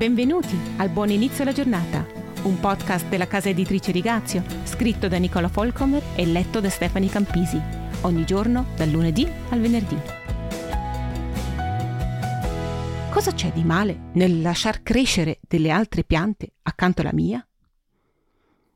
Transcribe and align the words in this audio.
Benvenuti 0.00 0.58
al 0.78 0.88
Buon 0.88 1.10
Inizio 1.10 1.42
alla 1.42 1.52
Giornata, 1.52 2.06
un 2.44 2.58
podcast 2.58 3.06
della 3.08 3.26
casa 3.26 3.50
editrice 3.50 3.92
Rigazio, 3.92 4.42
scritto 4.64 5.08
da 5.08 5.18
Nicola 5.18 5.48
Folcomer 5.48 6.02
e 6.16 6.24
letto 6.24 6.58
da 6.58 6.70
Stefani 6.70 7.10
Campisi, 7.10 7.60
ogni 8.00 8.24
giorno 8.24 8.68
dal 8.76 8.88
lunedì 8.88 9.30
al 9.50 9.60
venerdì. 9.60 9.98
Cosa 13.10 13.32
c'è 13.32 13.52
di 13.52 13.62
male 13.62 14.08
nel 14.14 14.40
lasciar 14.40 14.82
crescere 14.82 15.38
delle 15.46 15.68
altre 15.68 16.02
piante 16.02 16.54
accanto 16.62 17.02
alla 17.02 17.12
mia? 17.12 17.46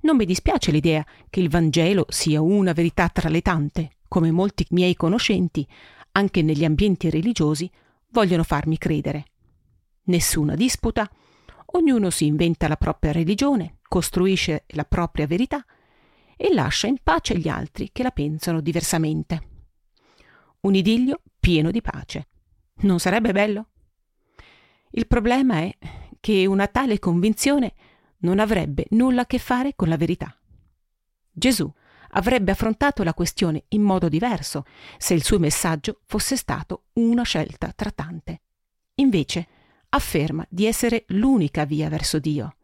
Non 0.00 0.16
mi 0.16 0.24
dispiace 0.24 0.72
l'idea 0.72 1.06
che 1.30 1.38
il 1.38 1.50
Vangelo 1.50 2.04
sia 2.08 2.40
una 2.40 2.72
verità 2.72 3.08
tra 3.08 3.28
le 3.28 3.42
tante, 3.42 3.90
come 4.08 4.32
molti 4.32 4.66
miei 4.70 4.96
conoscenti, 4.96 5.64
anche 6.10 6.42
negli 6.42 6.64
ambienti 6.64 7.10
religiosi, 7.10 7.70
vogliono 8.08 8.42
farmi 8.42 8.76
credere. 8.76 9.26
Nessuna 10.04 10.54
disputa, 10.54 11.08
ognuno 11.74 12.10
si 12.10 12.26
inventa 12.26 12.66
la 12.66 12.76
propria 12.76 13.12
religione, 13.12 13.78
costruisce 13.82 14.64
la 14.68 14.84
propria 14.84 15.26
verità 15.26 15.64
e 16.36 16.52
lascia 16.52 16.88
in 16.88 16.96
pace 17.02 17.38
gli 17.38 17.48
altri 17.48 17.90
che 17.92 18.02
la 18.02 18.10
pensano 18.10 18.60
diversamente. 18.60 19.48
Un 20.60 20.74
idillio 20.74 21.22
pieno 21.38 21.70
di 21.70 21.80
pace. 21.80 22.28
Non 22.82 22.98
sarebbe 22.98 23.32
bello? 23.32 23.68
Il 24.90 25.06
problema 25.06 25.58
è 25.58 25.76
che 26.18 26.46
una 26.46 26.66
tale 26.66 26.98
convinzione 26.98 27.74
non 28.18 28.38
avrebbe 28.38 28.86
nulla 28.90 29.22
a 29.22 29.26
che 29.26 29.38
fare 29.38 29.74
con 29.74 29.88
la 29.88 29.96
verità. 29.96 30.36
Gesù 31.30 31.72
avrebbe 32.10 32.50
affrontato 32.50 33.02
la 33.02 33.14
questione 33.14 33.64
in 33.68 33.82
modo 33.82 34.08
diverso 34.08 34.64
se 34.98 35.14
il 35.14 35.24
suo 35.24 35.38
messaggio 35.38 36.00
fosse 36.06 36.36
stato 36.36 36.86
una 36.94 37.22
scelta 37.22 37.72
tra 37.72 37.90
tante. 37.90 38.42
Invece 38.96 39.48
afferma 39.94 40.44
di 40.48 40.66
essere 40.66 41.04
l'unica 41.08 41.64
via 41.64 41.88
verso 41.88 42.18
Dio 42.18 42.56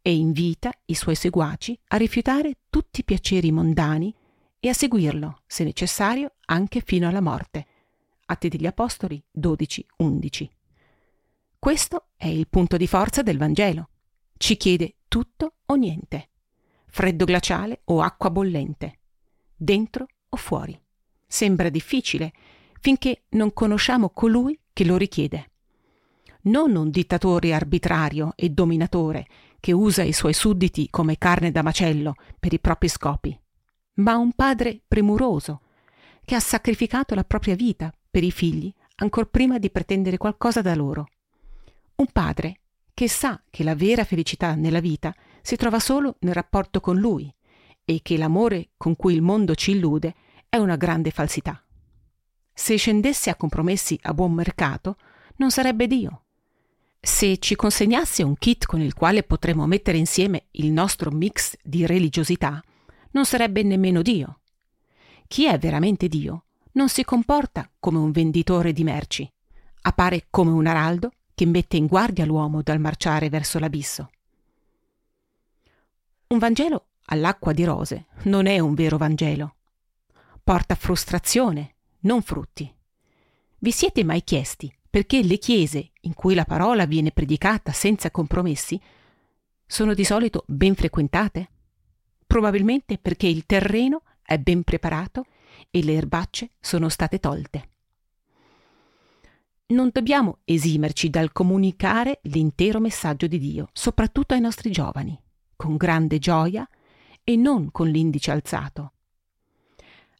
e 0.00 0.14
invita 0.14 0.70
i 0.86 0.94
suoi 0.94 1.14
seguaci 1.14 1.78
a 1.88 1.96
rifiutare 1.96 2.56
tutti 2.70 3.00
i 3.00 3.04
piaceri 3.04 3.52
mondani 3.52 4.14
e 4.58 4.68
a 4.68 4.72
seguirlo, 4.72 5.42
se 5.46 5.64
necessario, 5.64 6.34
anche 6.46 6.82
fino 6.84 7.08
alla 7.08 7.20
morte. 7.20 7.66
Atti 8.26 8.48
degli 8.48 8.66
Apostoli 8.66 9.22
12-11. 9.38 10.48
Questo 11.58 12.06
è 12.16 12.26
il 12.26 12.48
punto 12.48 12.76
di 12.76 12.86
forza 12.86 13.22
del 13.22 13.38
Vangelo. 13.38 13.88
Ci 14.36 14.56
chiede 14.56 14.96
tutto 15.08 15.54
o 15.66 15.74
niente. 15.74 16.30
Freddo 16.86 17.24
glaciale 17.24 17.82
o 17.84 18.00
acqua 18.00 18.30
bollente. 18.30 18.98
Dentro 19.56 20.06
o 20.28 20.36
fuori. 20.36 20.80
Sembra 21.26 21.68
difficile 21.68 22.32
finché 22.80 23.24
non 23.30 23.52
conosciamo 23.52 24.10
colui 24.10 24.58
che 24.72 24.84
lo 24.84 24.96
richiede 24.96 25.51
non 26.42 26.74
un 26.74 26.90
dittatore 26.90 27.52
arbitrario 27.52 28.32
e 28.36 28.50
dominatore 28.50 29.26
che 29.60 29.72
usa 29.72 30.02
i 30.02 30.12
suoi 30.12 30.32
sudditi 30.32 30.88
come 30.90 31.18
carne 31.18 31.52
da 31.52 31.62
macello 31.62 32.16
per 32.40 32.52
i 32.52 32.58
propri 32.58 32.88
scopi, 32.88 33.38
ma 33.94 34.16
un 34.16 34.32
padre 34.32 34.80
premuroso 34.86 35.60
che 36.24 36.34
ha 36.34 36.40
sacrificato 36.40 37.14
la 37.14 37.24
propria 37.24 37.54
vita 37.54 37.92
per 38.10 38.24
i 38.24 38.32
figli 38.32 38.72
ancor 38.96 39.28
prima 39.28 39.58
di 39.58 39.70
pretendere 39.70 40.16
qualcosa 40.16 40.62
da 40.62 40.74
loro. 40.74 41.08
Un 41.96 42.06
padre 42.12 42.58
che 42.94 43.08
sa 43.08 43.40
che 43.50 43.64
la 43.64 43.74
vera 43.74 44.04
felicità 44.04 44.54
nella 44.54 44.80
vita 44.80 45.14
si 45.40 45.56
trova 45.56 45.78
solo 45.78 46.16
nel 46.20 46.34
rapporto 46.34 46.80
con 46.80 46.96
lui 46.96 47.32
e 47.84 48.00
che 48.02 48.16
l'amore 48.16 48.70
con 48.76 48.96
cui 48.96 49.14
il 49.14 49.22
mondo 49.22 49.54
ci 49.54 49.72
illude 49.72 50.14
è 50.48 50.56
una 50.56 50.76
grande 50.76 51.10
falsità. 51.10 51.62
Se 52.52 52.76
scendesse 52.76 53.30
a 53.30 53.34
compromessi 53.34 53.98
a 54.02 54.14
buon 54.14 54.32
mercato, 54.32 54.96
non 55.36 55.50
sarebbe 55.50 55.86
Dio, 55.86 56.21
se 57.04 57.38
ci 57.38 57.56
consegnasse 57.56 58.22
un 58.22 58.36
kit 58.36 58.64
con 58.64 58.80
il 58.80 58.94
quale 58.94 59.24
potremmo 59.24 59.66
mettere 59.66 59.98
insieme 59.98 60.44
il 60.52 60.70
nostro 60.70 61.10
mix 61.10 61.56
di 61.60 61.84
religiosità, 61.84 62.62
non 63.10 63.26
sarebbe 63.26 63.64
nemmeno 63.64 64.02
Dio. 64.02 64.38
Chi 65.26 65.46
è 65.46 65.58
veramente 65.58 66.06
Dio 66.06 66.44
non 66.74 66.88
si 66.88 67.02
comporta 67.02 67.68
come 67.80 67.98
un 67.98 68.12
venditore 68.12 68.72
di 68.72 68.84
merci, 68.84 69.28
appare 69.80 70.26
come 70.30 70.52
un 70.52 70.64
araldo 70.64 71.10
che 71.34 71.44
mette 71.44 71.76
in 71.76 71.88
guardia 71.88 72.24
l'uomo 72.24 72.62
dal 72.62 72.78
marciare 72.78 73.28
verso 73.28 73.58
l'abisso. 73.58 74.10
Un 76.28 76.38
Vangelo 76.38 76.86
all'acqua 77.06 77.52
di 77.52 77.64
rose 77.64 78.06
non 78.24 78.46
è 78.46 78.60
un 78.60 78.74
vero 78.74 78.96
Vangelo. 78.96 79.56
Porta 80.44 80.76
frustrazione, 80.76 81.74
non 82.02 82.22
frutti. 82.22 82.72
Vi 83.58 83.70
siete 83.72 84.04
mai 84.04 84.22
chiesti 84.22 84.72
perché 84.92 85.22
le 85.22 85.38
chiese 85.38 85.92
in 86.02 86.12
cui 86.12 86.34
la 86.34 86.44
parola 86.44 86.84
viene 86.84 87.12
predicata 87.12 87.72
senza 87.72 88.10
compromessi 88.10 88.78
sono 89.64 89.94
di 89.94 90.04
solito 90.04 90.44
ben 90.46 90.74
frequentate? 90.74 91.48
Probabilmente 92.26 92.98
perché 92.98 93.26
il 93.26 93.46
terreno 93.46 94.02
è 94.22 94.36
ben 94.36 94.62
preparato 94.64 95.24
e 95.70 95.82
le 95.82 95.94
erbacce 95.94 96.50
sono 96.60 96.90
state 96.90 97.20
tolte. 97.20 97.68
Non 99.68 99.88
dobbiamo 99.90 100.40
esimerci 100.44 101.08
dal 101.08 101.32
comunicare 101.32 102.20
l'intero 102.24 102.78
messaggio 102.78 103.26
di 103.26 103.38
Dio, 103.38 103.70
soprattutto 103.72 104.34
ai 104.34 104.40
nostri 104.40 104.70
giovani, 104.70 105.18
con 105.56 105.78
grande 105.78 106.18
gioia 106.18 106.68
e 107.24 107.36
non 107.36 107.70
con 107.70 107.88
l'indice 107.88 108.30
alzato. 108.30 108.92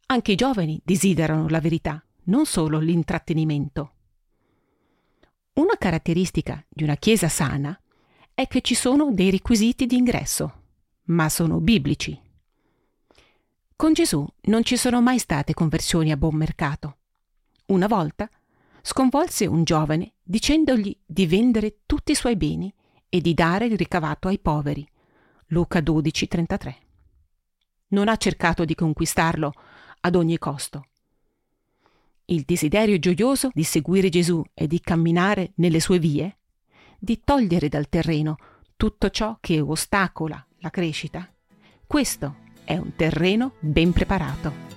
Anche 0.06 0.32
i 0.32 0.36
giovani 0.36 0.80
desiderano 0.82 1.46
la 1.48 1.60
verità, 1.60 2.02
non 2.24 2.46
solo 2.46 2.78
l'intrattenimento. 2.78 3.96
Una 5.54 5.76
caratteristica 5.76 6.64
di 6.66 6.82
una 6.82 6.96
chiesa 6.96 7.28
sana 7.28 7.78
è 8.32 8.48
che 8.48 8.62
ci 8.62 8.74
sono 8.74 9.12
dei 9.12 9.30
requisiti 9.30 9.84
di 9.84 9.96
ingresso, 9.96 10.62
ma 11.08 11.28
sono 11.28 11.60
biblici. 11.60 12.18
Con 13.76 13.92
Gesù 13.92 14.26
non 14.44 14.64
ci 14.64 14.78
sono 14.78 15.02
mai 15.02 15.18
state 15.18 15.52
conversioni 15.52 16.10
a 16.10 16.16
buon 16.16 16.36
mercato. 16.36 16.96
Una 17.66 17.86
volta 17.86 18.30
sconvolse 18.80 19.44
un 19.44 19.62
giovane 19.64 20.14
dicendogli 20.22 20.98
di 21.04 21.26
vendere 21.26 21.80
tutti 21.84 22.12
i 22.12 22.16
suoi 22.16 22.36
beni 22.36 22.72
e 23.10 23.20
di 23.20 23.34
dare 23.34 23.66
il 23.66 23.76
ricavato 23.76 24.28
ai 24.28 24.38
poveri. 24.38 24.88
Luca 25.48 25.80
12:33. 25.80 26.76
Non 27.88 28.08
ha 28.08 28.16
cercato 28.16 28.64
di 28.64 28.74
conquistarlo 28.74 29.52
ad 30.00 30.14
ogni 30.14 30.38
costo 30.38 30.86
il 32.32 32.42
desiderio 32.46 32.98
gioioso 32.98 33.50
di 33.52 33.62
seguire 33.62 34.08
Gesù 34.08 34.42
e 34.54 34.66
di 34.66 34.80
camminare 34.80 35.52
nelle 35.56 35.80
sue 35.80 35.98
vie, 35.98 36.38
di 36.98 37.20
togliere 37.22 37.68
dal 37.68 37.88
terreno 37.88 38.36
tutto 38.76 39.10
ciò 39.10 39.36
che 39.40 39.60
ostacola 39.60 40.44
la 40.58 40.70
crescita. 40.70 41.30
Questo 41.86 42.36
è 42.64 42.76
un 42.76 42.94
terreno 42.96 43.54
ben 43.60 43.92
preparato. 43.92 44.71